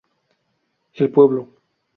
El 0.95 1.11
Pueblo. 1.11 1.47